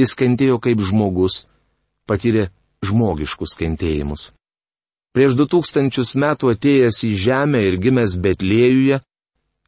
Jis 0.00 0.16
kentėjo 0.18 0.58
kaip 0.64 0.80
žmogus, 0.82 1.44
patyrė 2.08 2.48
žmogiškus 2.82 3.54
kentėjimus. 3.60 4.32
Prieš 5.14 5.36
du 5.38 5.46
tūkstančius 5.46 6.16
metų 6.18 6.50
atėjęs 6.56 6.98
į 7.06 7.12
žemę 7.26 7.60
ir 7.68 7.78
gimęs 7.78 8.16
Betlėjuje, 8.18 8.98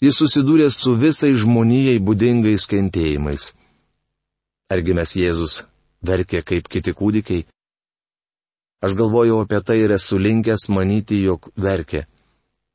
jis 0.02 0.18
susidūrė 0.18 0.66
su 0.74 0.96
visai 0.98 1.30
žmonijai 1.38 2.00
būdingais 2.02 2.66
kentėjimais. 2.72 3.52
Argi 4.72 4.96
mes 4.98 5.14
Jėzus 5.14 5.60
verkė 6.06 6.42
kaip 6.46 6.68
kiti 6.72 6.94
kūdikiai. 6.96 7.46
Aš 8.84 8.94
galvojau 8.98 9.40
apie 9.42 9.60
tai 9.64 9.80
ir 9.82 9.94
esu 9.96 10.18
linkęs 10.20 10.68
manyti, 10.70 11.22
jog 11.24 11.48
verkė. 11.56 12.04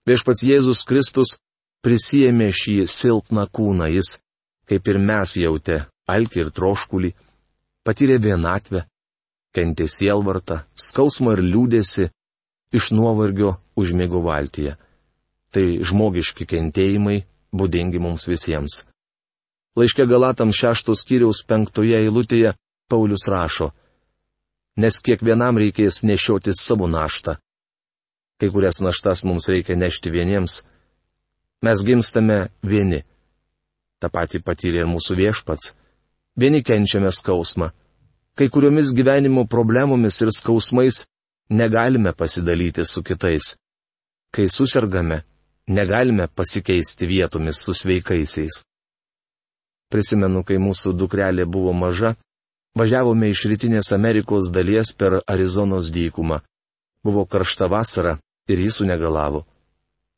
Viešpats 0.07 0.43
Jėzus 0.43 0.83
Kristus 0.89 1.37
prisijėmė 1.85 2.49
šį 2.53 2.85
silpną 2.89 3.45
kūną, 3.53 3.89
jis, 3.93 4.17
kaip 4.69 4.87
ir 4.89 4.97
mes 5.01 5.35
jautė, 5.37 5.83
alkį 6.09 6.41
ir 6.43 6.49
troškulį, 6.57 7.11
patyrė 7.85 8.17
vienatvę, 8.21 8.85
kentė 9.55 9.87
sielvartą, 9.91 10.63
skausmą 10.75 11.35
ir 11.37 11.43
liūdėsi, 11.45 12.09
iš 12.73 12.91
nuovargio 12.95 13.57
užmėgo 13.77 14.23
valtyje. 14.25 14.77
Tai 15.51 15.65
žmogiški 15.83 16.47
kentėjimai, 16.47 17.21
būdingi 17.51 17.99
mums 17.99 18.27
visiems. 18.31 18.85
Laiškė 19.75 20.07
Galatams 20.07 20.57
šeštos 20.57 21.03
kiriaus 21.07 21.43
penktoje 21.47 21.99
eilutėje 21.99 22.55
Paulius 22.91 23.23
rašo, 23.31 23.71
nes 24.81 24.99
kiekvienam 25.05 25.59
reikės 25.61 26.03
nešioti 26.07 26.55
savo 26.57 26.89
naštą. 26.91 27.37
Kai 28.39 28.49
kurias 28.49 28.81
naštas 28.81 29.23
mums 29.23 29.47
reikia 29.53 29.77
nešti 29.77 30.11
vieniems. 30.11 30.63
Mes 31.61 31.83
gimstame 31.85 32.47
vieni. 32.65 33.03
Ta 34.01 34.09
pati 34.09 34.41
patyrė 34.41 34.81
ir 34.81 34.89
mūsų 34.89 35.17
viešpats. 35.19 35.75
Vieni 36.33 36.63
kenčiame 36.65 37.11
skausmą. 37.13 37.69
Kai 38.33 38.47
kuriomis 38.49 38.95
gyvenimo 38.97 39.45
problemomis 39.45 40.21
ir 40.23 40.31
skausmais 40.33 41.03
negalime 41.51 42.15
pasidalyti 42.17 42.85
su 42.85 43.03
kitais. 43.03 43.55
Kai 44.33 44.47
susirgame, 44.49 45.21
negalime 45.67 46.27
pasikeisti 46.27 47.05
vietomis 47.05 47.61
su 47.61 47.75
sveikaisiais. 47.77 48.63
Prisimenu, 49.91 50.41
kai 50.47 50.57
mūsų 50.57 50.95
dukrelė 50.95 51.45
buvo 51.45 51.73
maža, 51.75 52.15
Važiavome 52.79 53.27
iš 53.29 53.43
rytinės 53.51 53.91
Amerikos 53.91 54.47
dalies 54.55 54.93
per 54.95 55.17
Arizonos 55.27 55.89
dykumą. 55.91 56.37
Buvo 57.03 57.25
karšta 57.25 57.67
vasara 57.67 58.17
ir 58.47 58.59
jis 58.63 58.77
sunegalavo. 58.79 59.43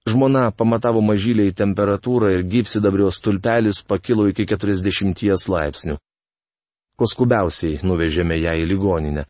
Žmona 0.05 0.51
pamatavo 0.51 1.01
mažyliai 1.01 1.53
temperatūrą 1.55 2.29
ir 2.35 2.43
gypsidabrio 2.53 3.09
stulpelis 3.11 3.79
pakilo 3.87 4.27
iki 4.29 4.45
40 4.45 5.49
laipsnių. 5.49 5.95
Koskubiausiai 6.99 7.79
nuvežėme 7.81 8.37
ją 8.37 8.53
į 8.61 8.67
ligoninę. 8.69 9.23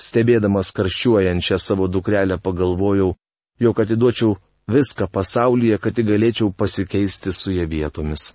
Stebėdamas 0.00 0.72
karščiuojančią 0.74 1.58
savo 1.58 1.86
dukrelę 1.86 2.38
pagalvojau, 2.42 3.12
jog 3.60 3.82
atiduočiau 3.84 4.34
viską 4.66 5.06
pasaulyje, 5.12 5.78
kad 5.78 5.94
tik 5.94 6.08
galėčiau 6.08 6.50
pasikeisti 6.50 7.30
su 7.36 7.52
ją 7.52 7.68
vietomis. 7.68 8.32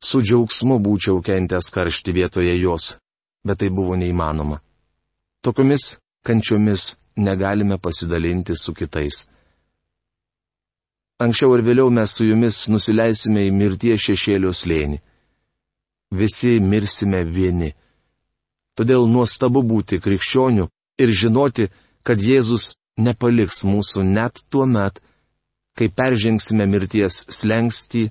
Su 0.00 0.22
džiaugsmu 0.22 0.78
būčiau 0.80 1.20
kentęs 1.26 1.68
karšti 1.74 2.14
vietoje 2.14 2.54
jos, 2.62 2.94
bet 3.44 3.60
tai 3.60 3.70
buvo 3.70 3.96
neįmanoma. 3.96 4.60
Tokiomis 5.42 5.96
kančiomis 6.26 6.96
negalime 7.16 7.78
pasidalinti 7.78 8.56
su 8.56 8.74
kitais. 8.74 9.26
Anksčiau 11.18 11.56
ir 11.56 11.64
vėliau 11.66 11.90
mes 11.90 12.12
su 12.14 12.28
jumis 12.28 12.68
nusileisime 12.70 13.42
į 13.48 13.54
mirties 13.54 14.04
šešėlio 14.06 14.52
slėnį. 14.54 14.98
Visi 16.14 16.58
mirsime 16.62 17.24
vieni. 17.26 17.72
Todėl 18.78 19.08
nuostabu 19.10 19.64
būti 19.66 19.98
krikščioniu 19.98 20.68
ir 21.02 21.10
žinoti, 21.10 21.66
kad 22.06 22.22
Jėzus 22.22 22.76
nepaliks 22.98 23.64
mūsų 23.66 24.04
net 24.06 24.44
tuo 24.50 24.66
met, 24.66 25.02
kai 25.74 25.90
peržengsime 25.90 26.66
mirties 26.70 27.24
slengsti, 27.34 28.08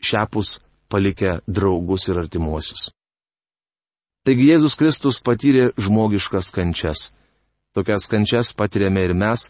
šiapus 0.00 0.58
palikę 0.92 1.40
draugus 1.48 2.08
ir 2.08 2.20
artimuosius. 2.20 2.90
Taigi 4.20 4.50
Jėzus 4.50 4.76
Kristus 4.76 5.16
patyrė 5.24 5.70
žmogiškas 5.80 6.50
kančias. 6.52 7.08
Tokias 7.72 8.04
kančias 8.10 8.50
patiriame 8.52 9.06
ir 9.06 9.14
mes, 9.16 9.46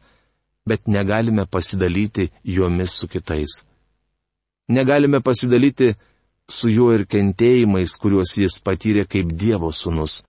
bet 0.69 0.87
negalime 0.87 1.47
pasidalyti 1.47 2.29
jomis 2.45 2.95
su 3.01 3.09
kitais. 3.11 3.65
Negalime 4.71 5.19
pasidalyti 5.21 5.95
su 6.47 6.71
juo 6.71 6.93
ir 6.95 7.07
kentėjimais, 7.11 7.97
kuriuos 7.99 8.37
jis 8.39 8.61
patyrė 8.63 9.09
kaip 9.11 9.33
Dievo 9.35 9.73
sūnus. 9.75 10.21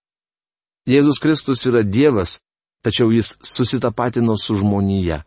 Jėzus 0.89 1.21
Kristus 1.21 1.61
yra 1.69 1.83
Dievas, 1.85 2.39
tačiau 2.81 3.11
jis 3.13 3.35
susitapatino 3.45 4.33
su 4.41 4.57
žmonija. 4.57 5.19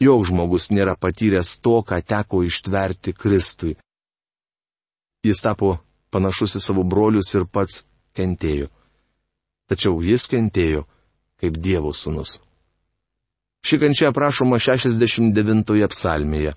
Joks 0.00 0.30
žmogus 0.30 0.70
nėra 0.72 0.94
patyręs 0.96 1.58
to, 1.60 1.82
ką 1.84 2.00
teko 2.00 2.40
ištverti 2.46 3.12
Kristui. 3.12 3.76
Jis 5.26 5.44
tapo 5.44 5.74
panašus 6.14 6.56
į 6.56 6.64
savo 6.64 6.86
brolius 6.88 7.34
ir 7.34 7.44
pats 7.44 7.82
kentėjo. 8.18 8.68
Tačiau 9.68 10.02
jis 10.02 10.26
kentėjo 10.32 10.84
kaip 11.38 11.58
Dievo 11.62 11.92
sūnus. 11.94 12.38
Ši 13.66 13.78
kančia 13.82 14.10
aprašoma 14.10 14.58
69 14.62 15.88
psalmėje. 15.92 16.54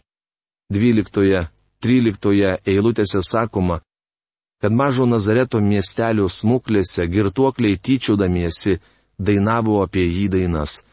12-13 0.72 2.58
eilutėse 2.72 3.22
sakoma, 3.28 3.82
kad 4.62 4.72
mažo 4.72 5.06
Nazareto 5.10 5.60
miestelio 5.60 6.30
smuklėse 6.30 7.08
girtuokliai 7.12 7.80
tyčiodamiesi 7.82 8.78
dainavo 9.20 9.82
apie 9.84 10.06
jį 10.06 10.30
dainas. 10.38 10.86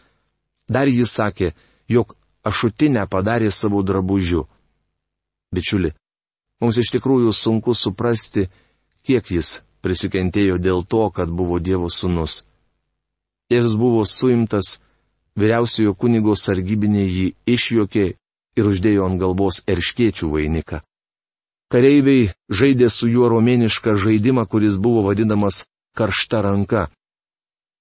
Dar 0.68 0.88
jis 0.88 1.12
sakė, 1.14 1.52
jog 1.88 2.16
ašutinę 2.44 3.06
padarė 3.06 3.52
savo 3.52 3.84
drabužiu. 3.84 4.48
Bičiuli, 5.54 5.94
mums 6.60 6.80
iš 6.80 6.90
tikrųjų 6.96 7.32
sunku 7.32 7.76
suprasti, 7.76 8.48
kiek 9.06 9.30
jis 9.32 9.60
prisikentėjo 9.84 10.58
dėl 10.58 10.84
to, 10.84 11.08
kad 11.14 11.30
buvo 11.30 11.58
Dievo 11.58 11.90
sūnus. 11.92 12.44
Jėzus 13.52 13.76
buvo 13.80 14.04
suimtas, 14.04 14.78
vyriausiojo 15.38 15.94
kunigo 15.94 16.34
sargybinė 16.36 17.06
jį 17.06 17.26
išjokė 17.54 18.06
ir 18.58 18.68
uždėjo 18.72 19.06
ant 19.06 19.20
galvos 19.22 19.62
erškiečių 19.70 20.28
vainiką. 20.34 20.82
Kareiviai 21.72 22.30
žaidė 22.48 22.88
su 22.92 23.08
juo 23.12 23.28
romėnišką 23.28 23.94
žaidimą, 24.04 24.46
kuris 24.48 24.78
buvo 24.80 25.04
vadinamas 25.08 25.66
karšta 25.96 26.40
ranka. 26.46 26.88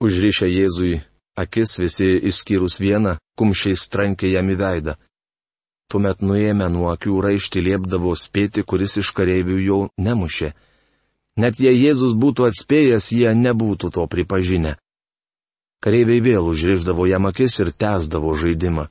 Užrišę 0.04 0.50
Jėzui 0.51 1.00
akis 1.38 1.77
visi 1.80 2.10
išskyrus 2.30 2.80
vieną, 2.82 3.16
kumščiais 3.38 3.88
trankė 3.94 4.32
jam 4.34 4.50
į 4.50 4.58
veidą. 4.62 4.98
Tuomet 5.88 6.24
nuėmę 6.25 6.68
nuo 6.74 6.89
akių 6.92 7.16
raištį 7.24 7.63
liepdavo 7.70 8.12
spėti, 8.20 8.66
kuris 8.68 8.98
iš 9.01 9.13
kareivių 9.16 9.58
jau 9.63 9.80
nemušė. 10.08 10.51
Net 11.38 11.60
jei 11.62 11.77
Jėzus 11.77 12.15
būtų 12.17 12.48
atspėjęs, 12.50 13.12
jie 13.13 13.34
nebūtų 13.38 13.91
to 13.94 14.06
pripažinę. 14.10 14.75
Kareiviai 15.86 16.24
vėl 16.25 16.48
užriždavo 16.50 17.06
jam 17.06 17.29
akis 17.29 17.60
ir 17.62 17.70
tęsdavo 17.70 18.34
žaidimą. 18.34 18.88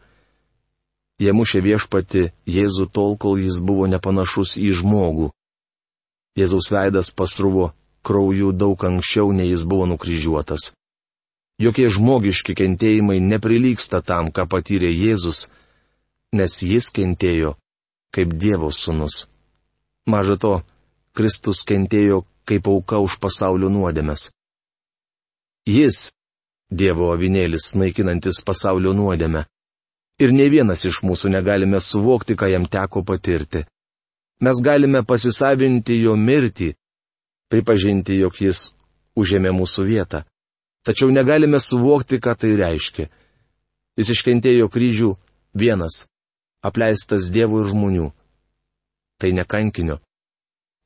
Jie 1.19 1.33
mušė 1.35 1.63
viešpati 1.65 2.29
Jėzų 2.47 2.87
tol, 2.93 3.17
kol 3.19 3.41
jis 3.43 3.59
buvo 3.59 3.89
nepanašus 3.91 4.55
į 4.63 4.71
žmogų. 4.79 5.33
Jėzaus 6.39 6.71
veidas 6.71 7.11
pasruvo 7.11 7.73
krauju 8.07 8.53
daug 8.53 8.79
anksčiau, 8.85 9.33
nei 9.33 9.51
jis 9.51 9.65
buvo 9.67 9.89
nukryžiuotas. 9.91 10.71
Jokie 11.59 11.89
žmogiški 11.89 12.55
kentėjimai 12.55 13.17
neprilyksta 13.25 14.03
tam, 14.05 14.29
ką 14.31 14.45
patyrė 14.47 14.93
Jėzus, 14.93 15.49
nes 16.37 16.61
jis 16.63 16.93
kentėjo 16.93 17.57
kaip 18.15 18.37
Dievo 18.37 18.69
sūnus. 18.71 19.25
Maža 20.07 20.37
to, 20.39 20.55
Kristus 21.17 21.65
kentėjo 21.67 22.23
kaip 22.47 22.69
auka 22.71 23.01
už 23.03 23.19
pasaulio 23.23 23.69
nuodėmes. 23.73 24.31
Jis, 25.67 26.11
Dievo 26.71 27.13
avinėlis, 27.15 27.75
naikinantis 27.79 28.41
pasaulio 28.47 28.93
nuodėmę. 28.95 29.45
Ir 30.19 30.33
ne 30.33 30.47
vienas 30.51 30.83
iš 30.89 31.03
mūsų 31.07 31.31
negalime 31.35 31.79
suvokti, 31.83 32.35
ką 32.35 32.49
jam 32.51 32.65
teko 32.67 33.05
patirti. 33.07 33.67
Mes 34.41 34.63
galime 34.65 35.03
pasisavinti 35.07 36.01
jo 36.03 36.17
mirtį, 36.17 36.73
pripažinti, 37.53 38.17
jog 38.23 38.41
jis 38.41 38.71
užėmė 39.17 39.53
mūsų 39.55 39.85
vietą. 39.87 40.25
Tačiau 40.87 41.11
negalime 41.11 41.61
suvokti, 41.61 42.19
ką 42.23 42.35
tai 42.39 42.55
reiškia. 42.59 43.09
Jis 43.97 44.13
iškentėjo 44.17 44.69
kryžių 44.73 45.15
vienas, 45.57 46.05
apleistas 46.63 47.31
dievų 47.35 47.63
ir 47.63 47.71
žmonių. 47.73 48.09
Tai 49.17 49.31
ne 49.33 49.45
kankinio, 49.49 50.01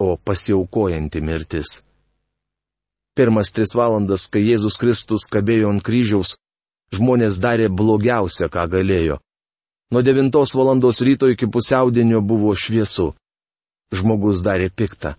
o 0.00 0.16
pasiaukojanti 0.16 1.20
mirtis. 1.20 1.80
Pirmas 3.16 3.52
tris 3.52 3.74
valandas, 3.76 4.28
kai 4.32 4.42
Jėzus 4.46 4.78
Kristus 4.80 5.26
kabėjo 5.28 5.70
ant 5.74 5.84
kryžiaus, 5.84 6.36
žmonės 6.96 7.40
darė 7.44 7.68
blogiausia, 7.68 8.48
ką 8.48 8.64
galėjo. 8.72 9.18
Nuo 9.92 10.02
9 10.06 10.54
valandos 10.54 11.00
ryto 11.02 11.28
iki 11.28 11.46
pusiaudienio 11.50 12.20
buvo 12.22 12.54
šviesu. 12.54 13.10
Žmogus 13.92 14.40
darė 14.46 14.70
piktą. 14.70 15.16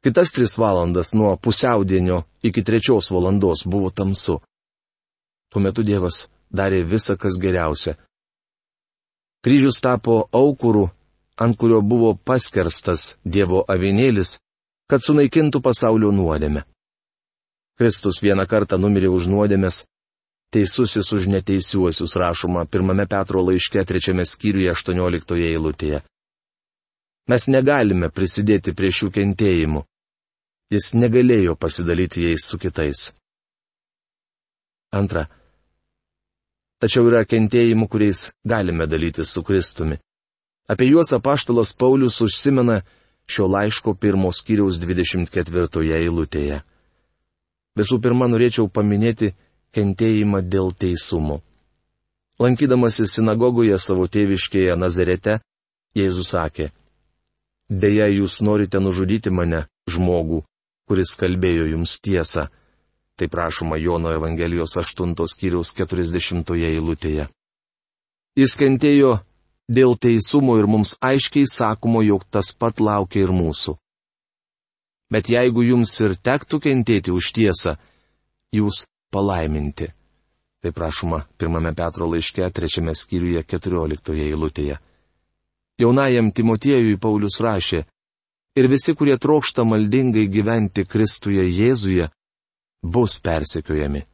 Kitas 0.00 0.30
tris 0.32 0.54
valandas 0.56 1.10
nuo 1.12 1.34
pusiaudienio 1.36 2.22
iki 2.42 2.62
trečios 2.62 3.10
valandos 3.10 3.66
buvo 3.66 3.90
tamsu. 3.90 4.38
Tuo 5.50 5.60
metu 5.60 5.82
Dievas 5.82 6.28
darė 6.54 6.84
visą, 6.86 7.18
kas 7.18 7.36
geriausia. 7.42 7.98
Kryžius 9.44 9.80
tapo 9.82 10.28
aukuru, 10.32 10.88
ant 11.40 11.56
kurio 11.56 11.80
buvo 11.80 12.14
paskerstas 12.14 13.14
Dievo 13.24 13.64
avinėlis, 13.74 14.36
kad 14.90 15.00
sunaikintų 15.04 15.62
pasaulio 15.64 16.10
nuodėmę. 16.12 16.64
Kristus 17.80 18.20
vieną 18.20 18.44
kartą 18.46 18.76
numirė 18.76 19.08
už 19.08 19.30
nuodėmės, 19.32 19.84
teisusis 20.52 21.12
už 21.16 21.28
neteisiuosius 21.32 22.16
rašoma 22.20 22.66
pirmame 22.68 23.06
Petro 23.08 23.40
laiške 23.46 23.84
trečiame 23.88 24.26
skyriuje 24.28 24.74
18 24.74 25.38
eilutėje. 25.52 26.02
Mes 27.30 27.46
negalime 27.48 28.10
prisidėti 28.10 28.74
prie 28.76 28.90
šių 28.92 29.08
kentėjimų. 29.14 29.84
Jis 30.74 30.92
negalėjo 30.94 31.56
pasidalyti 31.56 32.26
jais 32.26 32.44
su 32.50 32.58
kitais. 32.58 33.10
Antra. 34.92 35.24
Tačiau 36.82 37.06
yra 37.10 37.24
kentėjimų, 37.28 37.86
kuriais 37.88 38.28
galime 38.46 38.86
dalytis 38.90 39.30
su 39.34 39.42
Kristumi. 39.46 39.98
Apie 40.70 40.90
juos 40.92 41.12
apaštalas 41.16 41.72
Paulius 41.74 42.20
užsimena 42.22 42.80
šio 43.26 43.48
laiško 43.50 43.94
pirmos 43.98 44.42
kiriaus 44.46 44.78
24 44.78 45.94
eilutėje. 45.98 46.60
Visų 47.78 48.00
pirma, 48.02 48.28
norėčiau 48.30 48.68
paminėti 48.70 49.32
kentėjimą 49.74 50.42
dėl 50.46 50.74
teisumo. 50.74 51.40
Lankydamasi 52.40 53.06
sinagogoje 53.06 53.78
savo 53.78 54.06
tėviškėje 54.06 54.76
Nazarete, 54.78 55.40
Jėzus 55.94 56.30
sakė, 56.30 56.70
Deja, 57.70 58.08
jūs 58.10 58.40
norite 58.42 58.80
nužudyti 58.82 59.30
mane, 59.30 59.60
žmogų, 59.86 60.40
kuris 60.90 61.12
kalbėjo 61.14 61.68
jums 61.70 62.00
tiesą. 62.02 62.48
Tai 63.14 63.28
prašoma 63.30 63.78
Jono 63.78 64.10
Evangelijos 64.10 64.74
8 64.80 65.14
skyriaus 65.30 65.70
40 65.78 66.50
eilutėje. 66.66 67.28
Jis 68.34 68.56
kentėjo 68.58 69.20
dėl 69.70 69.94
teisumo 69.94 70.56
ir 70.58 70.66
mums 70.66 70.96
aiškiai 71.00 71.46
sakoma, 71.48 72.02
jog 72.02 72.26
tas 72.30 72.52
pat 72.52 72.80
laukia 72.82 73.24
ir 73.24 73.32
mūsų. 73.34 73.76
Bet 75.10 75.30
jeigu 75.30 75.64
jums 75.66 75.94
ir 76.02 76.16
tektų 76.18 76.60
kentėti 76.66 77.14
už 77.14 77.32
tiesą, 77.34 77.76
jūs 78.54 78.84
palaiminti. 79.10 79.90
Tai 80.60 80.70
prašoma 80.76 81.24
pirmame 81.40 81.72
Petro 81.74 82.06
laiške, 82.10 82.44
trečiame 82.52 82.94
skyriuje, 82.94 83.42
keturioliktoje 83.48 84.28
eilutėje. 84.28 84.76
Jaunajam 85.80 86.28
Timotiejui 86.36 86.98
Paulius 87.00 87.40
rašė, 87.40 87.86
ir 88.60 88.68
visi, 88.68 88.94
kurie 88.94 89.16
trokšta 89.16 89.64
maldingai 89.64 90.26
gyventi 90.28 90.84
Kristuje 90.84 91.46
Jėzuje, 91.48 92.10
bus 92.82 93.18
persekiojami. 93.24 94.04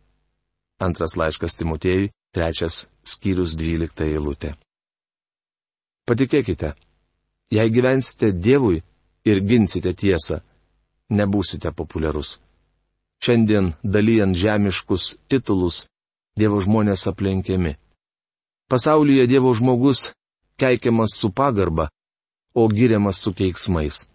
Antras 0.86 1.16
laiškas 1.16 1.58
Timotėjui, 1.58 2.12
trečias 2.36 2.84
skyrius 3.02 3.56
dvylikta 3.58 4.06
eilutė. 4.06 4.54
Patikėkite, 6.06 6.74
jei 7.50 7.70
gyvensite 7.70 8.30
Dievui 8.32 8.82
ir 9.26 9.42
ginsite 9.42 9.92
tiesą, 9.94 10.40
nebūsite 11.10 11.72
populiarus. 11.74 12.38
Šiandien 13.22 13.72
dalyjant 13.82 14.36
žemiškus 14.36 15.16
titulus, 15.28 15.84
Dievo 16.36 16.60
žmonės 16.62 17.06
aplenkiami. 17.10 17.74
Pasaulyje 18.70 19.26
Dievo 19.26 19.54
žmogus 19.56 20.12
keikiamas 20.60 21.16
su 21.16 21.30
pagarba, 21.32 21.88
o 22.54 22.68
giriamas 22.68 23.18
su 23.22 23.32
keiksmais 23.36 24.06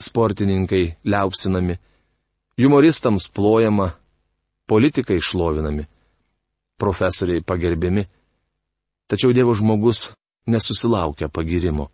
sportininkai 0.00 0.96
liaupsinami, 1.04 1.76
humoristams 2.58 3.28
plojama, 3.28 3.90
politikai 4.66 5.20
šlovinami, 5.20 5.84
profesoriai 6.80 7.44
pagerbiami, 7.44 8.04
tačiau 9.08 9.34
Dievo 9.36 9.54
žmogus 9.54 10.08
nesusilaukia 10.46 11.28
pagirimo. 11.28 11.90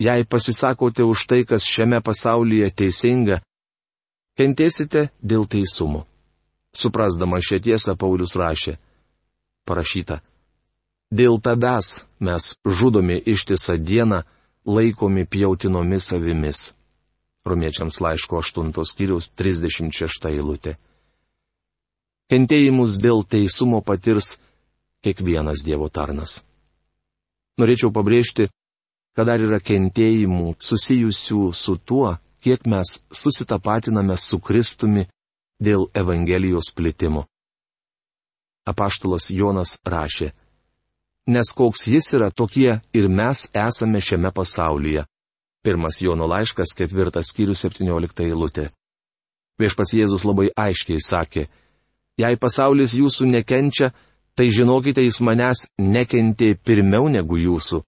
Jei 0.00 0.24
pasisakote 0.24 1.04
už 1.04 1.26
tai, 1.26 1.44
kas 1.44 1.62
šiame 1.68 2.00
pasaulyje 2.02 2.70
teisinga, 2.74 3.38
kentėsite 4.38 5.10
dėl 5.22 5.46
teisumo. 5.46 6.06
Suprasdama 6.74 7.38
šią 7.38 7.60
tiesą, 7.62 7.94
Paulius 8.00 8.32
rašė, 8.34 8.78
parašyta, 9.68 10.22
dėl 11.12 11.36
tavęs 11.44 12.00
mes 12.18 12.54
žudomi 12.64 13.20
ištisą 13.34 13.76
dieną, 13.76 14.22
laikomi 14.66 15.26
pjautinomis 15.26 16.12
avimis. 16.16 16.72
Romiečiams 17.44 18.00
laiško 18.00 18.38
8 18.38 18.72
skyriaus 18.86 19.30
36 19.34 20.30
eilutė. 20.30 20.76
Kentėjimus 22.30 22.96
dėl 23.02 23.26
teisumo 23.28 23.82
patirs 23.82 24.38
kiekvienas 25.04 25.66
Dievo 25.66 25.90
tarnas. 25.90 26.40
Norėčiau 27.60 27.92
pabrėžti, 27.92 28.48
kad 29.16 29.28
dar 29.28 29.42
yra 29.44 29.60
kentėjimų 29.60 30.54
susijusių 30.62 31.50
su 31.52 31.76
tuo, 31.76 32.16
kiek 32.42 32.64
mes 32.66 33.00
susitapatiname 33.12 34.16
su 34.16 34.40
Kristumi 34.40 35.06
dėl 35.62 35.88
Evangelijos 35.94 36.72
plitimo. 36.74 37.26
Apaštalas 38.66 39.28
Jonas 39.34 39.76
rašė, 39.86 40.32
nes 41.26 41.50
koks 41.54 41.86
jis 41.86 42.12
yra, 42.16 42.30
tokie 42.30 42.80
ir 42.94 43.08
mes 43.08 43.48
esame 43.54 44.00
šiame 44.00 44.30
pasaulyje. 44.34 45.04
Pirmas 45.62 46.00
Jono 46.02 46.26
laiškas, 46.26 46.74
ketvirtas 46.74 47.30
skyrius, 47.30 47.60
septyniolikta 47.62 48.24
eilutė. 48.26 48.70
Viešpas 49.62 49.92
Jėzus 49.94 50.24
labai 50.26 50.48
aiškiai 50.58 50.98
sakė, 50.98 51.44
jei 52.18 52.38
pasaulis 52.40 52.96
jūsų 52.98 53.28
nekenčia, 53.30 53.92
tai 54.36 54.48
žinokite, 54.50 55.02
jis 55.04 55.20
manęs 55.20 55.66
nekentė 55.78 56.54
pirmiau 56.56 57.08
negu 57.12 57.38
jūsų. 57.40 57.82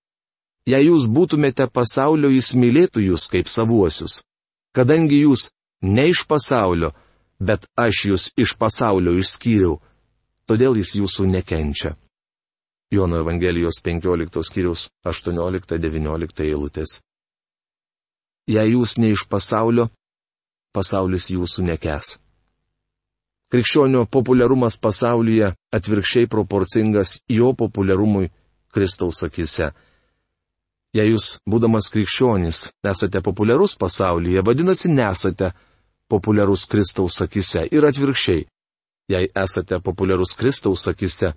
Jei 0.69 0.87
jūs 0.89 1.07
būtumėte 1.13 1.67
pasaulio, 1.73 2.31
jis 2.33 2.55
mylėtų 2.57 3.05
jūs 3.11 3.29
kaip 3.33 3.51
savuosius. 3.53 4.23
Kadangi 4.75 5.21
jūs 5.25 5.51
ne 5.85 6.09
iš 6.09 6.25
pasaulio, 6.29 6.95
bet 7.39 7.67
aš 7.77 8.05
jūs 8.11 8.31
iš 8.41 8.57
pasaulio 8.57 9.13
išskyriau, 9.21 9.77
todėl 10.49 10.81
jis 10.81 10.97
jūsų 11.01 11.29
nekenčia. 11.35 11.95
Jono 12.93 13.21
Evangelijos 13.21 13.81
15 13.85 14.45
skyrius 14.49 14.89
18-19 15.05 16.45
eilutės. 16.49 17.01
Jei 18.49 18.73
jūs 18.73 18.99
ne 19.01 19.13
iš 19.13 19.25
pasaulio, 19.29 19.89
pasaulis 20.73 21.31
jūsų 21.33 21.65
nekes. 21.71 22.19
Krikščionio 23.55 24.09
populiarumas 24.11 24.75
pasaulyje 24.83 25.53
atvirkščiai 25.77 26.27
proporcingas 26.27 27.21
jo 27.31 27.53
populiarumui 27.55 28.27
Kristaus 28.75 29.21
akise. 29.23 29.69
Jei 30.95 31.13
jūs, 31.13 31.37
būdamas 31.47 31.87
krikščionis, 31.95 32.65
esate 32.91 33.21
populiarus 33.23 33.77
pasaulyje, 33.79 34.43
vadinasi, 34.43 34.91
nesate 34.91 35.53
populiarus 36.11 36.65
Kristaus 36.67 37.21
akise 37.23 37.63
ir 37.71 37.87
atvirkščiai. 37.87 38.43
Jei 39.15 39.29
esate 39.45 39.79
populiarus 39.87 40.35
Kristaus 40.41 40.89
akise, 40.91 41.31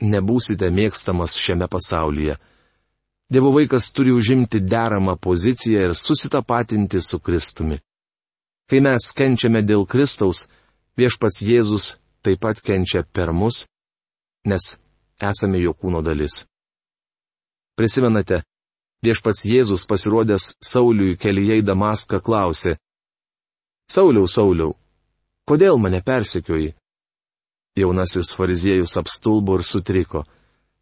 nebūsite 0.00 0.70
mėgstamas 0.72 1.36
šiame 1.36 1.68
pasaulyje. 1.68 2.38
Dievo 3.28 3.50
vaikas 3.52 3.90
turi 3.92 4.14
užimti 4.16 4.62
deramą 4.64 5.18
poziciją 5.20 5.84
ir 5.90 5.94
susitapatinti 5.94 7.04
su 7.04 7.20
Kristumi. 7.20 7.76
Kai 8.68 8.80
mes 8.80 9.10
kenčiame 9.12 9.60
dėl 9.68 9.84
Kristaus, 9.84 10.46
viešpats 10.98 11.42
Jėzus 11.46 11.94
taip 12.22 12.42
pat 12.42 12.60
kenčia 12.60 13.04
per 13.04 13.32
mus, 13.32 13.66
nes 14.44 14.74
esame 15.22 15.62
jo 15.62 15.72
kūno 15.74 16.02
dalis. 16.02 16.44
Prisimenate, 17.78 18.42
viešpats 19.06 19.46
Jėzus 19.46 19.86
pasirodęs 19.86 20.56
Sauliui 20.64 21.16
kelyje 21.16 21.60
į 21.62 21.66
Damaską 21.66 22.20
klausė, 22.24 22.76
Sauliau, 23.88 24.26
Sauliau, 24.28 24.74
kodėl 25.48 25.78
mane 25.80 26.02
persekioji? 26.04 26.74
Jaunasis 27.78 28.34
fariziejus 28.36 28.98
apstulbo 29.00 29.54
ir 29.56 29.64
sutriko. 29.64 30.26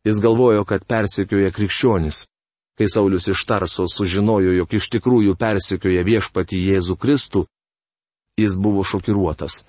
Jis 0.07 0.19
galvojo, 0.23 0.65
kad 0.67 0.83
persekioja 0.89 1.53
krikščionis. 1.55 2.25
Kai 2.77 2.89
Saulis 2.91 3.29
iš 3.31 3.45
Tarso 3.47 3.87
sužinojo, 3.87 4.57
jog 4.57 4.75
iš 4.75 4.89
tikrųjų 4.97 5.37
persekioja 5.39 6.03
viešpati 6.05 6.59
Jėzų 6.67 6.97
Kristų, 6.99 7.45
jis 8.43 8.59
buvo 8.59 8.83
šokiruotas. 8.85 9.63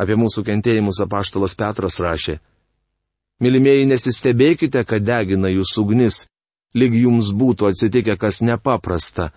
Apie 0.00 0.16
mūsų 0.18 0.42
kentėjimus 0.46 0.98
apaštalas 1.04 1.54
Petras 1.54 2.00
rašė. 2.02 2.40
Mylimieji, 3.42 3.86
nesistebėkite, 3.90 4.82
kad 4.86 5.04
degina 5.06 5.50
jūs 5.52 5.74
ugnis, 5.78 6.24
lyg 6.74 6.94
jums 6.98 7.30
būtų 7.34 7.70
atsitikę 7.70 8.16
kas 8.18 8.40
nepaprasta, 8.42 9.30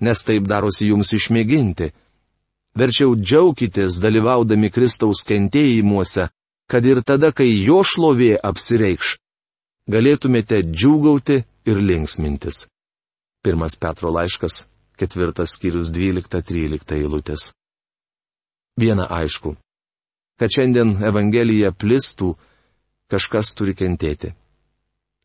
nes 0.00 0.22
taip 0.24 0.48
darosi 0.48 0.90
jums 0.90 1.12
išmėginti. 1.16 1.92
Verčiau 2.76 3.16
džiaukitės 3.16 4.00
dalyvaudami 4.04 4.68
Kristaus 4.72 5.22
kentėjimuose, 5.24 6.28
kad 6.68 6.84
ir 6.84 7.00
tada, 7.00 7.32
kai 7.32 7.48
jo 7.48 7.80
šlovė 7.80 8.34
apsireikš, 8.44 9.16
galėtumėte 9.88 10.60
džiūgauti 10.66 11.42
ir 11.72 11.80
linksmintis. 11.80 12.66
Pirmas 13.40 13.78
Petro 13.80 14.12
laiškas, 14.12 14.66
ketvirtas 15.00 15.56
skyrius 15.56 15.92
12-13 15.94 16.98
eilutės. 16.98 17.52
Viena 18.76 19.06
aišku 19.08 19.54
kad 20.40 20.52
šiandien 20.52 20.96
Evangelija 21.04 21.72
plistų, 21.72 22.34
kažkas 23.10 23.54
turi 23.56 23.74
kentėti. 23.76 24.32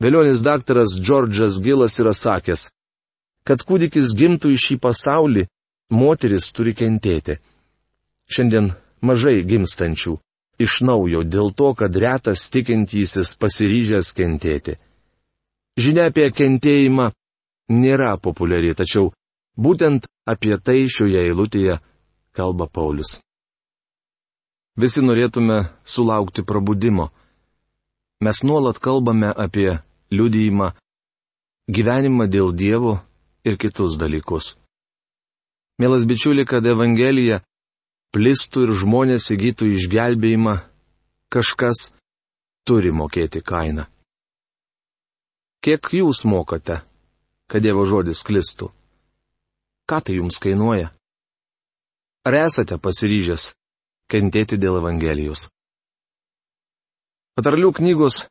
Vėlionis 0.01 0.41
daktaras 0.41 0.95
Džordžas 0.97 1.59
Gilas 1.61 1.99
yra 2.01 2.13
sakęs, 2.17 2.69
kad 3.45 3.61
kūdikis 3.67 4.15
gimtų 4.17 4.53
į 4.55 4.59
šį 4.65 4.77
pasaulį, 4.81 5.45
moteris 5.93 6.49
turi 6.55 6.73
kentėti. 6.77 7.37
Šiandien 8.31 8.71
mažai 9.05 9.41
gimstančių, 9.45 10.15
iš 10.61 10.81
naujo 10.87 11.23
dėl 11.27 11.51
to, 11.53 11.73
kad 11.77 11.95
retas 11.95 12.47
tikintysis 12.53 13.35
pasiryžęs 13.41 14.13
kentėti. 14.17 14.77
Žinia 15.79 16.09
apie 16.11 16.29
kentėjimą 16.35 17.11
nėra 17.71 18.15
populiari, 18.17 18.73
tačiau 18.75 19.11
būtent 19.57 20.07
apie 20.27 20.57
tai 20.57 20.85
šioje 20.91 21.27
eilutėje 21.27 21.79
kalba 22.37 22.67
Paulius. 22.67 23.19
Visi 24.79 25.01
norėtume 25.03 25.65
sulaukti 25.83 26.43
prabudimo. 26.47 27.09
Mes 28.23 28.39
nuolat 28.43 28.79
kalbame 28.79 29.31
apie 29.35 29.81
liudijimą, 30.11 30.71
gyvenimą 31.67 32.27
dėl 32.31 32.53
Dievo 32.55 32.99
ir 33.43 33.57
kitus 33.57 33.97
dalykus. 33.99 34.55
Mielas 35.81 36.05
bičiuli, 36.05 36.45
kad 36.45 36.65
Evangelija 36.65 37.41
plistų 38.13 38.67
ir 38.67 38.75
žmonės 38.77 39.31
įgytų 39.33 39.71
išgelbėjimą, 39.79 40.55
kažkas 41.33 41.89
turi 42.67 42.91
mokėti 42.93 43.41
kainą. 43.41 43.87
Kiek 45.61 45.91
jūs 45.93 46.23
mokate, 46.25 46.81
kad 47.49 47.63
Dievo 47.65 47.83
žodis 47.89 48.23
klistų? 48.23 48.71
Ką 49.89 49.99
tai 50.05 50.21
jums 50.21 50.37
kainuoja? 50.39 50.93
Ar 52.23 52.37
esate 52.45 52.77
pasiryžęs 52.77 53.51
kentėti 54.11 54.59
dėl 54.59 54.81
Evangelijos. 54.81 55.47
Patarlių 57.39 57.71
knygos 57.79 58.25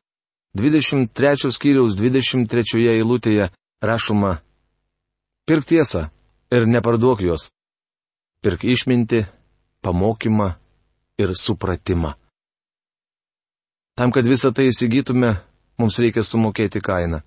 23 0.57 1.51
skyriaus 1.55 1.97
23 1.97 2.87
eilutėje 2.93 3.49
rašoma 3.81 4.37
Pirk 5.45 5.65
tiesą 5.65 6.09
ir 6.53 6.67
neparduok 6.69 7.21
jos. 7.25 7.49
Pirk 8.41 8.63
išminti, 8.63 9.25
pamokymą 9.81 10.53
ir 11.17 11.33
supratimą. 11.35 12.13
Tam, 13.97 14.13
kad 14.15 14.25
visą 14.25 14.53
tai 14.55 14.69
įsigytume, 14.71 15.33
mums 15.77 15.99
reikia 15.99 16.23
sumokėti 16.23 16.81
kainą. 16.81 17.21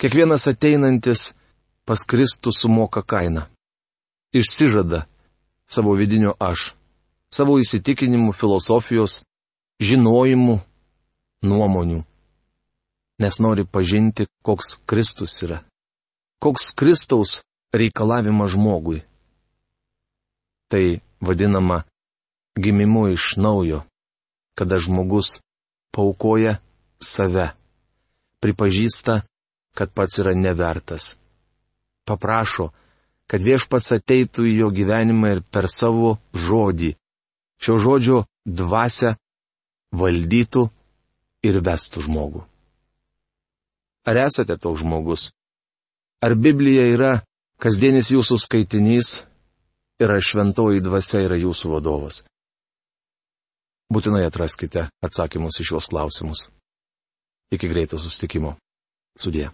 Kiekvienas 0.00 0.48
ateinantis 0.50 1.30
pas 1.86 2.02
Kristų 2.02 2.52
sumoka 2.56 3.04
kainą. 3.04 3.46
Išsižada 4.34 5.04
savo 5.68 5.94
vidinio 5.94 6.34
aš 6.40 6.72
savo 7.30 7.58
įsitikinimų, 7.62 8.34
filosofijos, 8.34 9.22
žinojimų, 9.80 10.58
nuomonių. 11.46 12.02
Nes 13.20 13.38
nori 13.40 13.66
pažinti, 13.66 14.26
koks 14.42 14.78
Kristus 14.88 15.36
yra. 15.44 15.62
Koks 16.40 16.72
Kristaus 16.76 17.40
reikalavimas 17.76 18.54
žmogui. 18.54 19.02
Tai 20.70 21.00
vadinama 21.20 21.82
gimimu 22.56 23.10
iš 23.12 23.34
naujo, 23.36 23.82
kada 24.56 24.78
žmogus 24.80 25.40
paukoja 25.92 26.58
save, 27.02 27.50
pripažįsta, 28.40 29.20
kad 29.76 29.92
pats 29.92 30.18
yra 30.22 30.34
nevertas. 30.34 31.16
Paprašo, 32.08 32.70
kad 33.30 33.44
viešpats 33.44 33.92
ateitų 34.00 34.48
į 34.50 34.56
jo 34.62 34.70
gyvenimą 34.74 35.36
ir 35.36 35.42
per 35.44 35.68
savo 35.70 36.16
žodį 36.34 36.94
šio 37.60 37.76
žodžio 37.80 38.22
dvasia 38.44 39.14
valdytų 39.92 40.66
ir 41.46 41.60
vestų 41.64 42.04
žmogų. 42.06 42.44
Ar 44.08 44.16
esate 44.26 44.56
toks 44.56 44.80
žmogus? 44.80 45.28
Ar 46.24 46.34
Biblija 46.36 46.86
yra 46.92 47.12
kasdienis 47.60 48.10
jūsų 48.12 48.38
skaitinys 48.40 49.20
ir 50.00 50.12
ar 50.12 50.24
šventoji 50.24 50.82
dvasia 50.84 51.24
yra 51.26 51.36
jūsų 51.40 51.72
vadovas? 51.76 52.22
Būtinai 53.90 54.24
atraskite 54.28 54.88
atsakymus 55.04 55.60
iš 55.60 55.72
šios 55.72 55.90
klausimus. 55.90 56.48
Iki 57.50 57.68
greito 57.68 57.98
sustikimo. 57.98 58.54
Sudė. 59.18 59.50